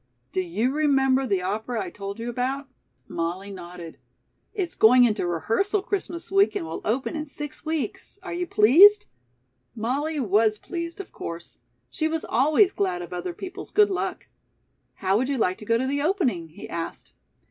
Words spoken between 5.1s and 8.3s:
rehearsal Christmas week and will open in six weeks.